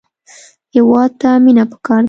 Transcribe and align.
هېواد 0.75 1.11
ته 1.21 1.29
مینه 1.43 1.63
پکار 1.71 1.97
ده 1.97 1.99